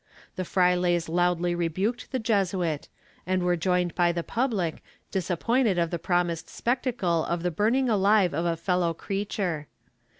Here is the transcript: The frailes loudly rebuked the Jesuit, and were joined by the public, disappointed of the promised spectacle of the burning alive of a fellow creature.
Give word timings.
The 0.35 0.41
frailes 0.45 1.07
loudly 1.09 1.53
rebuked 1.53 2.11
the 2.11 2.17
Jesuit, 2.17 2.89
and 3.27 3.43
were 3.43 3.55
joined 3.55 3.93
by 3.93 4.11
the 4.11 4.23
public, 4.23 4.81
disappointed 5.11 5.77
of 5.77 5.91
the 5.91 5.99
promised 5.99 6.49
spectacle 6.49 7.23
of 7.25 7.43
the 7.43 7.51
burning 7.51 7.87
alive 7.87 8.33
of 8.33 8.45
a 8.47 8.57
fellow 8.57 8.95
creature. 8.95 9.67